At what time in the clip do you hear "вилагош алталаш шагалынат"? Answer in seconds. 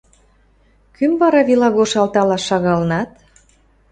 1.47-3.09